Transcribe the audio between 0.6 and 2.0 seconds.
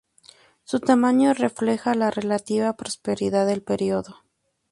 Su tamaño refleja